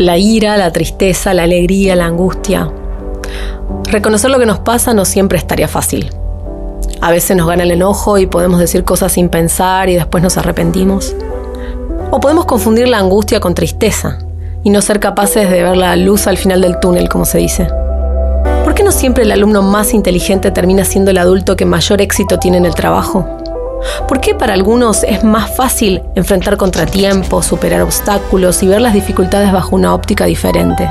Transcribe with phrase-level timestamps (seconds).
[0.00, 2.72] la ira, la tristeza, la alegría, la angustia.
[3.84, 6.10] Reconocer lo que nos pasa no siempre estaría fácil.
[7.02, 10.38] A veces nos gana el enojo y podemos decir cosas sin pensar y después nos
[10.38, 11.14] arrepentimos.
[12.10, 14.18] O podemos confundir la angustia con tristeza
[14.64, 17.68] y no ser capaces de ver la luz al final del túnel, como se dice.
[18.64, 22.38] ¿Por qué no siempre el alumno más inteligente termina siendo el adulto que mayor éxito
[22.38, 23.39] tiene en el trabajo?
[24.08, 29.52] ¿Por qué para algunos es más fácil enfrentar contratiempos, superar obstáculos y ver las dificultades
[29.52, 30.88] bajo una óptica diferente?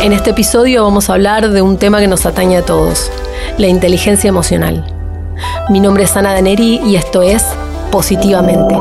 [0.00, 3.10] En este episodio vamos a hablar de un tema que nos atañe a todos,
[3.58, 4.84] la inteligencia emocional.
[5.68, 7.44] Mi nombre es Ana Daneri y esto es
[7.90, 8.74] Positivamente.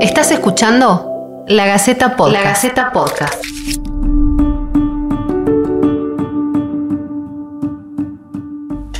[0.00, 2.32] Estás escuchando La Gaceta Podcast.
[2.32, 3.44] La Gaceta Podcast.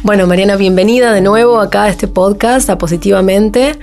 [0.05, 3.79] Bueno, Mariana, bienvenida de nuevo acá a este podcast, a Positivamente.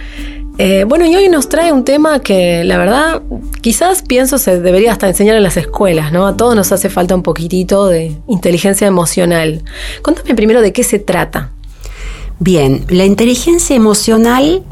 [0.60, 3.24] Eh, bueno, y hoy nos trae un tema que la verdad
[3.62, 6.28] quizás pienso se debería hasta enseñar en las escuelas, ¿no?
[6.28, 9.64] A todos nos hace falta un poquitito de inteligencia emocional.
[10.04, 11.54] Contame primero de qué se trata.
[12.38, 14.64] Bien, la inteligencia emocional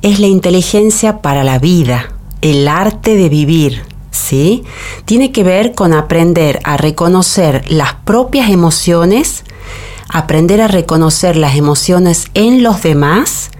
[0.00, 4.64] es la inteligencia para la vida, el arte de vivir, ¿sí?
[5.04, 9.44] Tiene que ver con aprender a reconocer las propias emociones,
[10.14, 13.50] aprender a reconocer las emociones en los demás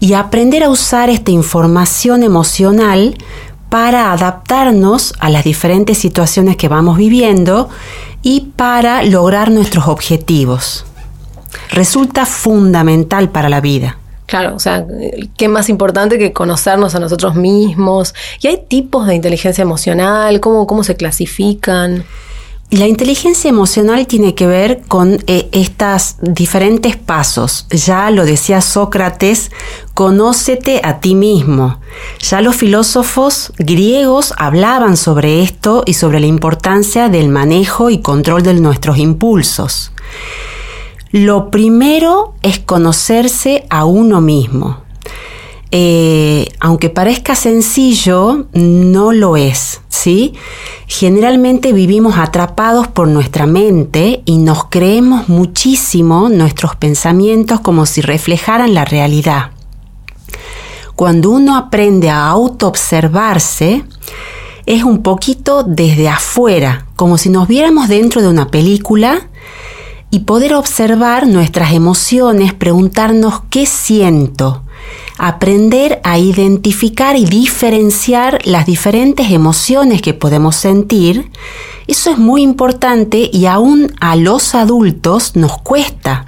[0.00, 3.18] y aprender a usar esta información emocional
[3.68, 7.68] para adaptarnos a las diferentes situaciones que vamos viviendo
[8.22, 10.86] y para lograr nuestros objetivos.
[11.68, 13.98] Resulta fundamental para la vida.
[14.24, 14.86] Claro, o sea,
[15.36, 18.14] ¿qué más importante que conocernos a nosotros mismos?
[18.40, 20.40] ¿Y hay tipos de inteligencia emocional?
[20.40, 22.06] ¿Cómo, cómo se clasifican?
[22.76, 27.68] La inteligencia emocional tiene que ver con eh, estos diferentes pasos.
[27.70, 29.52] Ya lo decía Sócrates,
[29.94, 31.78] conócete a ti mismo.
[32.18, 38.42] Ya los filósofos griegos hablaban sobre esto y sobre la importancia del manejo y control
[38.42, 39.92] de nuestros impulsos.
[41.12, 44.83] Lo primero es conocerse a uno mismo.
[45.76, 50.34] Eh, aunque parezca sencillo, no lo es, ¿sí?
[50.86, 58.72] Generalmente vivimos atrapados por nuestra mente y nos creemos muchísimo nuestros pensamientos como si reflejaran
[58.72, 59.50] la realidad.
[60.94, 63.84] Cuando uno aprende a autoobservarse,
[64.66, 69.28] es un poquito desde afuera, como si nos viéramos dentro de una película
[70.12, 74.63] y poder observar nuestras emociones, preguntarnos qué siento,
[75.18, 81.30] aprender a identificar y diferenciar las diferentes emociones que podemos sentir,
[81.86, 86.26] eso es muy importante y aún a los adultos nos cuesta.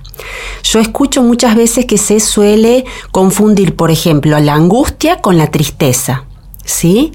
[0.63, 6.25] Yo escucho muchas veces que se suele confundir, por ejemplo, la angustia con la tristeza,
[6.65, 7.13] ¿sí?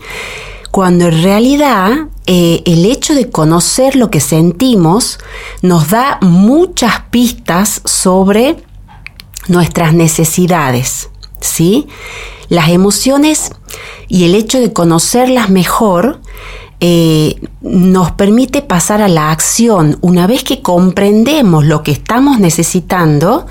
[0.72, 1.92] Cuando en realidad
[2.28, 5.20] eh, el hecho de conocer lo que sentimos
[5.62, 8.58] nos da muchas pistas sobre
[9.48, 11.11] nuestras necesidades.
[11.42, 11.88] ¿Sí?
[12.50, 13.52] Las emociones
[14.08, 16.22] y el hecho de conocerlas mejor
[16.80, 19.98] eh, nos permite pasar a la acción.
[20.02, 23.46] Una vez que comprendemos lo que estamos necesitando,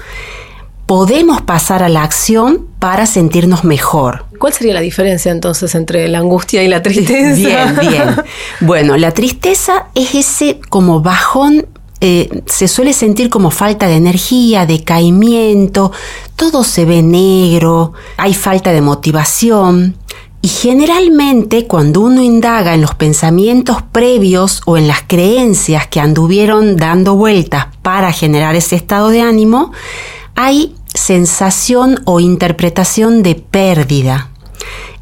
[0.87, 4.25] podemos pasar a la acción para sentirnos mejor.
[4.41, 7.35] ¿Cuál sería la diferencia entonces entre la angustia y la tristeza?
[7.35, 8.17] Bien, bien.
[8.61, 11.67] Bueno, la tristeza es ese como bajón
[12.03, 15.93] eh, se suele sentir como falta de energía, decaimiento,
[16.41, 19.95] todo se ve negro, hay falta de motivación.
[20.41, 26.79] Y generalmente cuando uno indaga en los pensamientos previos o en las creencias que anduvieron
[26.79, 29.73] dando vueltas para generar ese estado de ánimo,
[30.35, 34.31] hay sensación o interpretación de pérdida.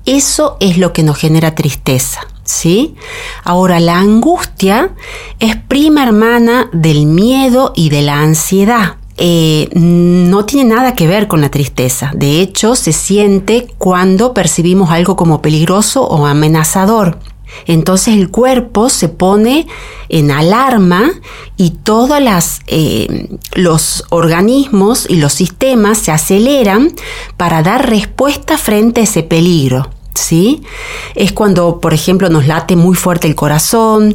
[0.06, 2.22] Eso es lo que nos genera tristeza.
[2.42, 2.96] ¿sí?
[3.44, 4.90] Ahora, la angustia
[5.38, 8.97] es prima hermana del miedo y de la ansiedad.
[9.20, 12.12] Eh, no tiene nada que ver con la tristeza.
[12.14, 17.18] De hecho, se siente cuando percibimos algo como peligroso o amenazador.
[17.66, 19.66] Entonces el cuerpo se pone
[20.08, 21.10] en alarma
[21.56, 22.20] y todos
[22.66, 26.92] eh, los organismos y los sistemas se aceleran
[27.36, 29.90] para dar respuesta frente a ese peligro.
[30.18, 30.62] ¿Sí?
[31.14, 34.14] Es cuando, por ejemplo, nos late muy fuerte el corazón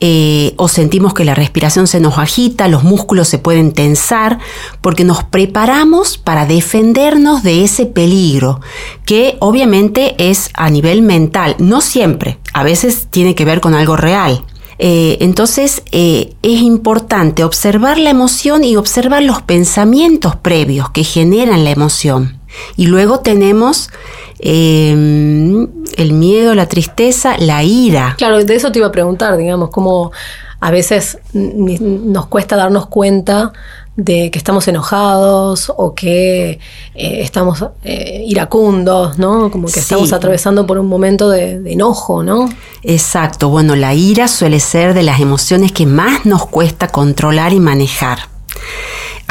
[0.00, 4.38] eh, o sentimos que la respiración se nos agita, los músculos se pueden tensar,
[4.80, 8.60] porque nos preparamos para defendernos de ese peligro,
[9.04, 13.96] que obviamente es a nivel mental, no siempre, a veces tiene que ver con algo
[13.96, 14.44] real.
[14.84, 21.62] Eh, entonces eh, es importante observar la emoción y observar los pensamientos previos que generan
[21.62, 22.41] la emoción.
[22.76, 23.90] Y luego tenemos
[24.38, 28.14] em, el miedo, la tristeza, la ira.
[28.18, 30.12] Claro, de eso te iba a preguntar, digamos, cómo
[30.60, 33.52] a veces nos cuesta darnos cuenta
[33.96, 36.58] de que estamos enojados o que eh,
[36.94, 39.50] estamos eh, iracundos, ¿no?
[39.50, 42.48] Como que estamos atravesando por un momento de, enojo, ¿no?
[42.82, 43.48] Exacto.
[43.50, 48.20] Bueno, la ira suele ser de las emociones que más nos cuesta controlar y manejar.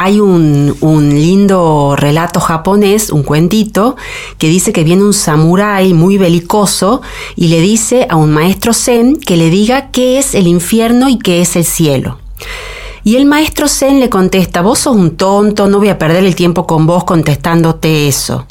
[0.04, 0.74] Hay un,
[1.14, 3.94] lindo relato japonés, un cuentito,
[4.36, 7.02] que dice que viene un samurái muy belicoso
[7.36, 11.20] y le dice a un maestro zen que le diga qué es el infierno y
[11.20, 12.18] qué es el cielo.
[13.04, 16.36] Y el maestro Zen le contesta, vos sos un tonto, no voy a perder el
[16.36, 18.46] tiempo con vos contestándote eso.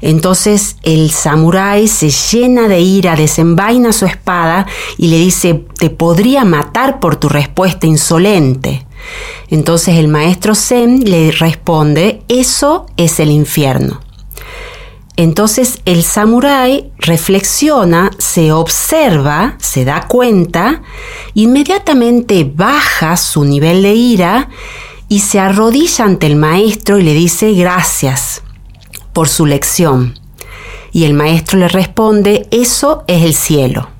[0.00, 4.66] Entonces el samurái se llena de ira, desenvaina su espada
[4.96, 8.86] y le dice, te podría matar por tu respuesta insolente.
[9.52, 14.00] Entonces el maestro Zen le responde, eso es el infierno.
[15.16, 20.80] Entonces el samurái reflexiona, se observa, se da cuenta,
[21.34, 24.48] inmediatamente baja su nivel de ira
[25.10, 28.40] y se arrodilla ante el maestro y le dice gracias
[29.12, 30.18] por su lección.
[30.92, 33.91] Y el maestro le responde, eso es el cielo.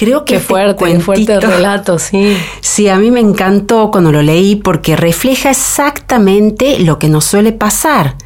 [0.00, 2.34] Creo que qué este fuerte, fuerte relato, sí.
[2.62, 7.52] Sí, a mí me encantó cuando lo leí porque refleja exactamente lo que nos suele
[7.52, 8.16] pasar.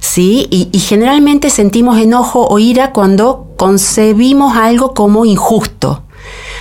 [0.00, 0.46] ¿sí?
[0.50, 6.02] Y, generalmente sentimos enojo o ira cuando concebimos algo como injusto.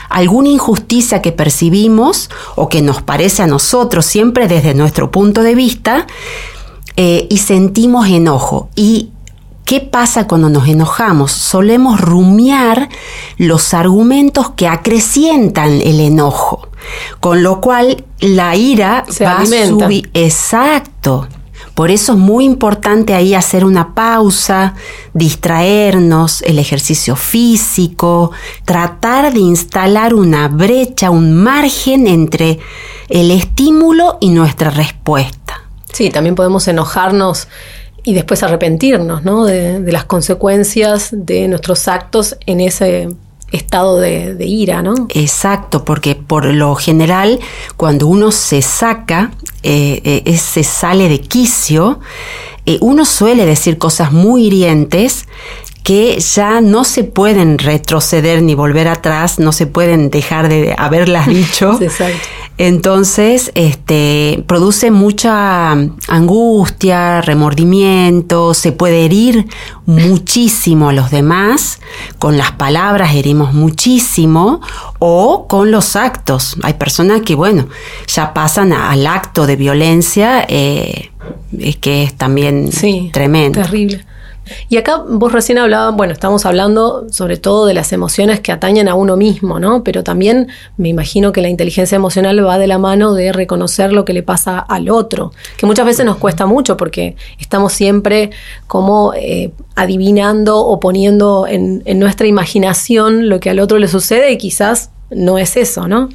[0.09, 5.55] Alguna injusticia que percibimos o que nos parece a nosotros, siempre desde nuestro punto de
[5.55, 6.07] vista,
[6.97, 8.67] eh, y sentimos enojo.
[8.75, 9.11] ¿Y
[9.67, 11.33] qué pasa cuando nos enojamos?
[11.33, 12.87] Solemos rumiar
[13.37, 16.69] los argumentos que acrecientan el enojo,
[17.19, 20.09] con lo cual la ira va a subir.
[20.13, 21.27] Exacto.
[21.75, 24.73] Por eso es muy importante ahí hacer una pausa,
[25.13, 28.31] distraernos, el ejercicio físico,
[28.63, 32.59] tratar de instalar una brecha, un margen entre
[33.09, 35.61] el estímulo y nuestra respuesta.
[35.91, 37.49] Sí, también podemos enojarnos
[38.07, 39.43] y después arrepentirnos ¿no?
[39.43, 43.09] de, las consecuencias de nuestros actos en ese
[43.51, 45.07] estado de, ira, ¿no?
[45.09, 47.37] Exacto, porque por lo general
[47.75, 49.31] cuando uno se saca,
[49.61, 51.99] eh, eh, se sale de quicio,
[52.65, 55.25] eh, uno suele decir cosas muy hirientes
[55.87, 61.27] que ya no se pueden retroceder ni volver atrás, no se pueden dejar de haberlas
[61.27, 61.81] dicho.
[61.81, 62.27] Exacto.
[62.57, 65.71] Entonces, este, produce mucha
[66.09, 69.47] angustia, remordimiento, se puede herir
[69.85, 71.79] muchísimo a los demás,
[72.19, 74.59] con las palabras herimos muchísimo,
[74.99, 76.57] o con los actos.
[76.63, 77.69] Hay personas que, bueno,
[78.07, 81.11] ya pasan al acto de violencia, eh,
[81.57, 83.61] es que es también sí, tremendo.
[83.61, 84.05] Terrible.
[84.69, 88.87] Y acá vos recién hablabas, bueno, estamos hablando sobre todo de las emociones que atañen
[88.87, 89.83] a uno mismo, ¿no?
[89.83, 90.47] Pero también
[90.77, 94.23] me imagino que la inteligencia emocional va de la mano de reconocer lo que le
[94.23, 98.31] pasa al otro, que muchas veces nos cuesta mucho porque estamos siempre
[98.67, 104.31] como eh, adivinando o poniendo en, en nuestra imaginación lo que al otro le sucede
[104.31, 106.09] y quizás no es eso, ¿no?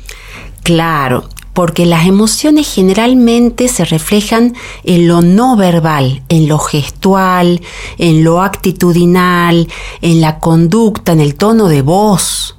[0.62, 4.54] Claro, porque las emociones generalmente se reflejan
[4.84, 7.60] en lo no verbal, en lo gestual,
[7.98, 9.68] en lo actitudinal,
[10.00, 12.56] en la conducta, en el tono de voz.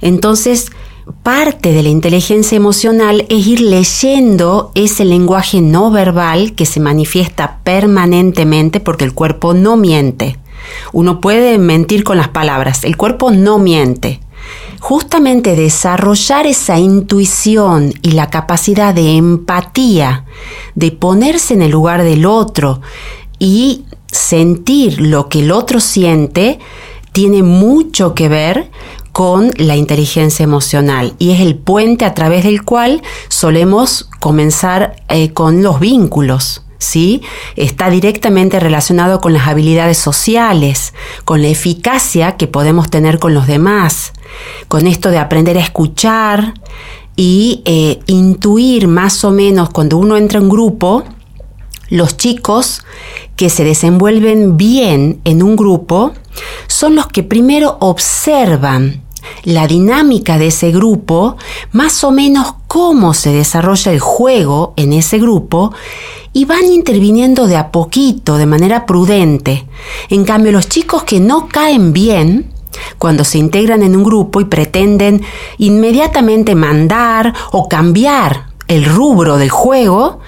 [0.00, 0.70] Entonces,
[1.22, 7.58] parte de la inteligencia emocional es ir leyendo ese lenguaje no verbal que se manifiesta
[7.64, 10.38] permanentemente porque el cuerpo no miente.
[10.92, 14.20] Uno puede mentir con las palabras, el cuerpo no miente
[14.86, 20.24] justamente desarrollar esa intuición y la capacidad de empatía,
[20.76, 22.82] de ponerse en el lugar del otro
[23.40, 26.60] y sentir lo que el otro siente,
[27.10, 28.70] tiene mucho que ver
[29.10, 35.32] con la inteligencia emocional y es el puente a través del cual solemos comenzar eh,
[35.32, 36.62] con los vínculos.
[36.78, 37.22] ¿Sí?
[37.56, 43.46] Está directamente relacionado con las habilidades sociales, con la eficacia que podemos tener con los
[43.46, 44.12] demás,
[44.68, 46.54] con esto de aprender a escuchar
[47.16, 51.04] y eh, intuir más o menos cuando uno entra en grupo,
[51.88, 52.84] los chicos
[53.36, 56.12] que se desenvuelven bien en un grupo
[56.66, 59.02] son los que primero observan
[59.44, 61.36] la dinámica de ese grupo,
[61.72, 65.72] más o menos cómo se desarrolla el juego en ese grupo
[66.34, 69.66] y van interviniendo de a poquito, de manera prudente.
[70.10, 72.52] En cambio, los chicos que no caen bien,
[72.98, 75.22] cuando se integran en un grupo y pretenden
[75.56, 80.20] inmediatamente mandar o cambiar el rubro del juego,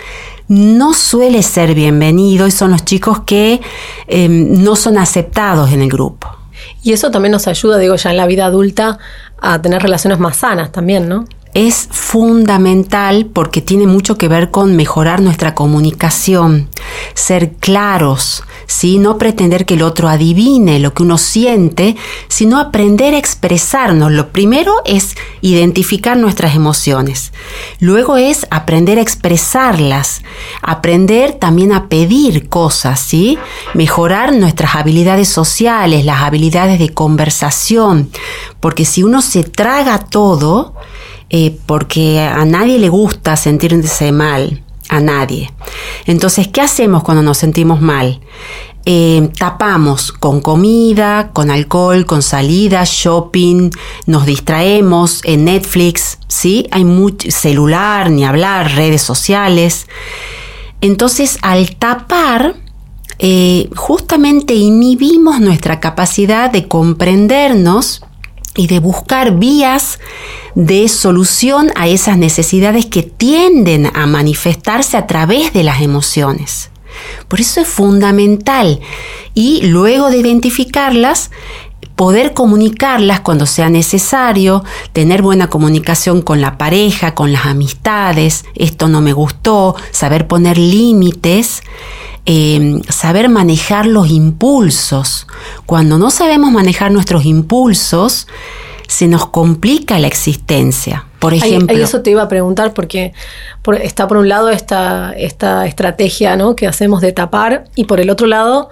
[0.49, 3.61] no suele ser bienvenido y son los chicos que
[4.07, 6.29] em, no son aceptados en el grupo.
[6.83, 8.99] Y eso también nos ayuda, digo, ya en la vida adulta
[9.39, 11.27] a tener relaciones más sanas también, ¿no?
[11.55, 16.69] Es fundamental porque tiene mucho que ver con mejorar nuestra comunicación,
[17.15, 18.99] ser claros, ¿sí?
[18.99, 21.97] no pretender que el otro adivine lo que uno siente,
[22.29, 24.13] sino aprender a expresarnos.
[24.13, 27.33] Lo primero es identificar nuestras emociones,
[27.81, 30.23] luego es aprender a expresarlas,
[30.63, 33.39] aprender también a pedir cosas, ¿sí?
[33.75, 38.11] mejorar nuestras habilidades sociales, las habilidades de conversación,
[38.61, 40.75] porque si uno se traga todo,
[41.31, 45.53] eh, porque a nadie le gusta sentirse mal, a nadie.
[46.07, 48.21] Entonces, ¿qué hacemos cuando nos sentimos mal?
[48.87, 53.71] Eh, tapamos con comida, con alcohol, con salidas, shopping,
[54.07, 56.67] nos distraemos en Netflix, ¿sí?
[56.71, 59.87] Hay mucho celular, ni hablar, redes sociales.
[60.81, 62.55] Entonces, al tapar,
[63.19, 68.03] eh, justamente inhibimos nuestra capacidad de comprendernos
[68.59, 70.01] y de buscar vías
[70.57, 76.71] de solución a esas necesidades que tienden a manifestarse a través de las emociones.
[77.29, 78.81] Por eso es fundamental
[79.33, 81.31] y luego de identificarlas,
[81.99, 84.65] poder comunicarlas cuando sea necesario,
[84.95, 90.57] tener buena comunicación con la pareja, con las amistades, esto no me gustó, saber poner
[90.57, 91.63] límites
[92.31, 95.27] Em, saber manejar los impulsos.
[95.65, 98.29] Cuando no sabemos manejar nuestros impulsos,
[98.87, 101.07] se nos complica la existencia.
[101.21, 101.75] Por ejemplo.
[101.75, 103.15] eso te iba a preguntar porque
[103.83, 106.55] está por un lado esta, esta estrategia ¿no?
[106.55, 108.69] que hacemos de tapar y por el otro lado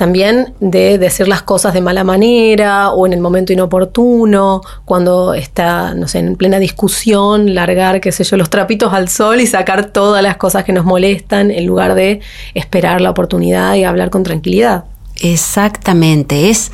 [0.00, 5.92] también de decir las cosas de mala manera o en el momento inoportuno, cuando está,
[5.92, 9.92] no sé, en plena discusión, largar, qué sé yo, los trapitos al sol y sacar
[9.92, 12.20] todas las cosas que nos molestan en lugar de
[12.54, 14.84] esperar la oportunidad y hablar con tranquilidad.
[15.20, 16.72] Exactamente, es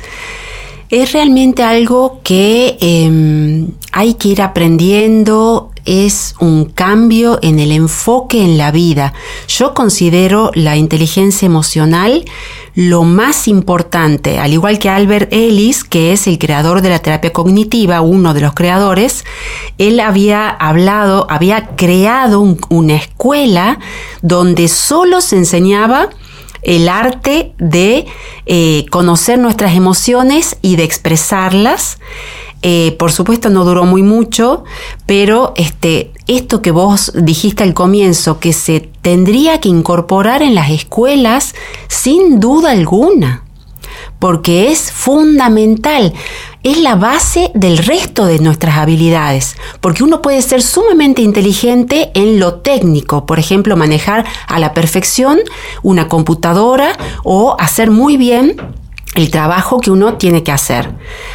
[0.89, 8.43] es realmente algo que em, hay que ir aprendiendo, es un cambio en el enfoque
[8.43, 9.13] en la vida.
[9.47, 12.25] Yo considero la inteligencia emocional
[12.75, 17.33] lo más importante, al igual que Albert Ellis, que es el creador de la terapia
[17.33, 19.25] cognitiva, uno de los creadores,
[19.79, 23.79] él había hablado, había creado una escuela
[24.21, 26.09] donde solo se enseñaba
[26.61, 28.05] el arte de
[28.45, 31.97] eh, conocer nuestras emociones y de expresarlas.
[32.63, 34.63] Eh, por supuesto no duró muy mucho,
[35.05, 40.71] pero este, esto que vos dijiste al comienzo, que se tendría que incorporar en las
[40.71, 41.53] escuelas
[41.87, 43.43] sin duda alguna,
[44.19, 46.13] porque es fundamental
[46.63, 52.39] es la base del resto de nuestras habilidades, porque uno puede ser sumamente inteligente en
[52.39, 55.39] lo técnico, por ejemplo, manejar a la perfección
[55.81, 58.57] una computadora o hacer muy bien
[59.17, 60.93] el trabajo que uno tiene que hacer.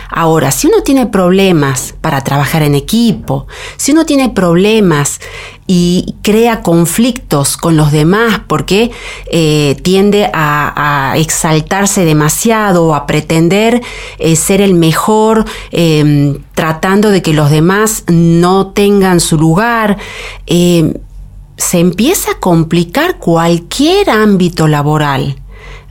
[0.08, 5.20] Ahora, si uno tiene problemas para trabajar en equipo, si uno tiene problemas
[5.66, 8.92] y crea conflictos con los demás porque
[9.32, 13.82] eh, tiende a, exaltarse demasiado a pretender
[14.18, 19.98] eh, ser el mejor, em, tratando de que los demás no tengan su lugar,
[20.46, 20.94] em,
[21.56, 25.41] se empieza a complicar cualquier ámbito laboral.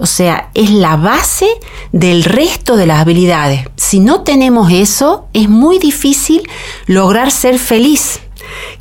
[0.02, 1.48] O sea, es la base
[1.92, 3.70] del resto de las habilidades.
[3.76, 6.42] Si no tenemos eso, es muy difícil
[6.88, 8.20] lograr ser feliz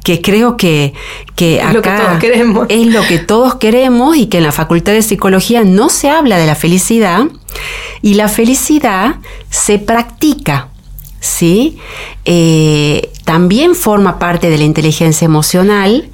[0.03, 0.95] que creo que,
[1.37, 2.67] que es lo que todos queremos.
[2.71, 6.39] es lo que todos queremos y que en la Facultad de Psicología no se habla
[6.39, 7.27] de la felicidad
[8.01, 9.17] y la felicidad
[9.51, 10.69] se practica.
[11.21, 11.77] ¿sí?
[12.25, 16.09] Eh, también forma parte de la inteligencia emocional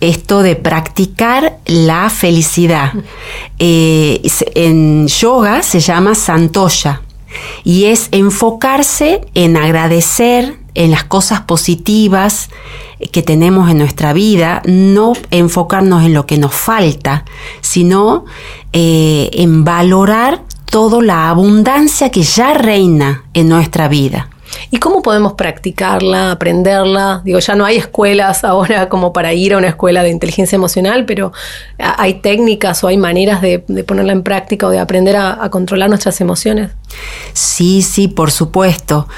[0.00, 2.92] esto de practicar la felicidad.
[3.58, 4.22] Eh,
[4.54, 7.02] en yoga se llama santoya
[7.64, 12.48] y es enfocarse en agradecer en las cosas positivas
[13.12, 17.24] que tenemos en nuestra vida, no enfocarnos en lo que nos falta,
[17.60, 18.24] sino
[18.72, 24.30] eh, en valorar toda la abundancia que ya reina en nuestra vida.
[24.70, 27.22] ¿Y cómo podemos practicarla, aprenderla?
[27.24, 31.04] Digo, ya no hay escuelas ahora como para ir a una escuela de inteligencia emocional,
[31.06, 31.32] pero
[31.78, 36.20] hay técnicas o hay maneras de, ponerla en práctica o de aprender a, controlar nuestras
[36.20, 36.70] emociones.
[37.32, 39.08] Sí, sí, por supuesto.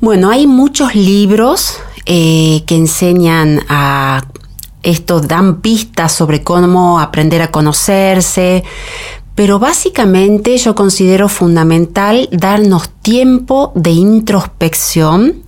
[0.00, 4.22] Bueno, hay muchos libros eh, que enseñan a
[4.82, 8.64] esto, dan pistas sobre cómo aprender a conocerse,
[9.34, 15.42] Pero básicamente yo considero fundamental darnos tiempo de introspección.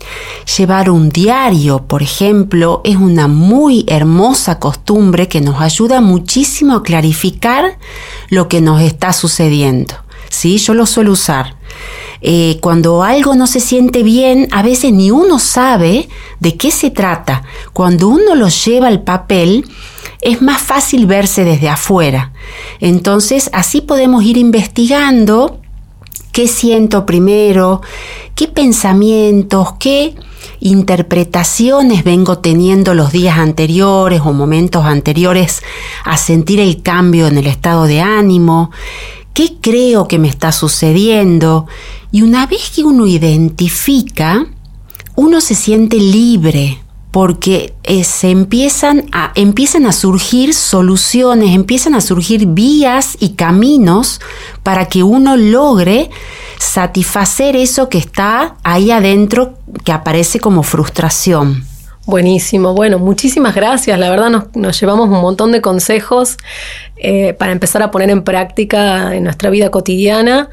[0.57, 6.83] Llevar un diario, por ejemplo, es una muy hermosa costumbre que nos ayuda muchísimo a
[6.83, 7.79] clarificar
[8.29, 9.95] lo que nos está sucediendo.
[10.31, 10.59] ¿Sí?
[10.59, 11.57] Yo lo suelo usar.
[12.21, 16.09] Eh, cuando algo no se siente bien, a veces ni uno sabe
[16.41, 17.45] de qué se trata.
[17.73, 19.65] Cuando uno lo lleva al papel,
[20.27, 22.33] es más fácil verse desde afuera.
[22.81, 25.61] Entonces, así podemos ir investigando
[26.33, 27.81] qué siento primero,
[28.35, 30.17] qué pensamientos, qué
[30.59, 35.63] interpretaciones vengo teniendo los días anteriores o momentos anteriores
[36.05, 38.73] a sentir el cambio en el estado de ánimo,
[39.33, 41.69] qué creo que me está sucediendo.
[42.11, 44.45] Y una vez que uno identifica,
[45.15, 46.81] uno se siente libre
[47.17, 54.21] porque eh, se empiezan a, empiezan a surgir soluciones, empiezan a surgir vías y caminos
[54.63, 56.11] para que uno logre
[56.59, 61.65] satisfacer eso que está ahí adentro que aparece como frustración.
[62.07, 63.99] Buenísimo, bueno, muchísimas gracias.
[63.99, 66.37] La verdad nos, llevamos un montón de consejos
[66.97, 70.49] eh, para empezar a poner en práctica en nuestra vida cotidiana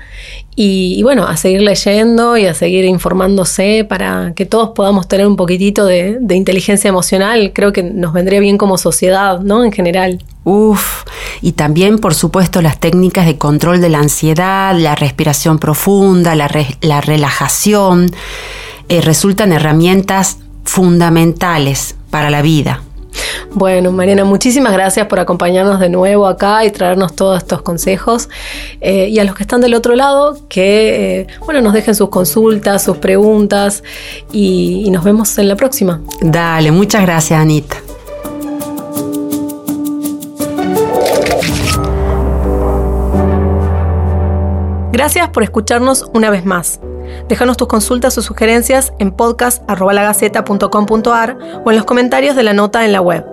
[0.56, 5.36] y, bueno, a seguir leyendo y a seguir informándose para que todos podamos tener un
[5.36, 7.52] poquitito de, inteligencia emocional.
[7.54, 9.64] Creo que nos vendría bien como sociedad, ¿no?
[9.64, 10.24] En general.
[10.46, 11.04] Uf,
[11.44, 16.48] y también, por supuesto, las técnicas de control de la ansiedad, la respiración profunda, la,
[17.02, 18.10] relajación,
[18.90, 20.40] eh, resultan herramientas
[20.74, 22.82] fundamentales para la vida.
[23.52, 28.28] Bueno, Mariana, muchísimas gracias por acompañarnos de nuevo acá y traernos todos estos consejos.
[28.82, 32.10] Eh, y a los que están del otro lado, que eh, bueno, nos dejen sus
[32.10, 33.84] consultas, sus preguntas
[34.32, 36.02] y, y nos vemos en la próxima.
[36.22, 37.78] Dale, muchas gracias, Anita.
[44.92, 46.80] Gracias por escucharnos una vez más.
[47.28, 52.92] Déjanos tus consultas o sugerencias en podcast.lagaceta.com.ar o en los comentarios de la nota en
[52.92, 53.26] la web.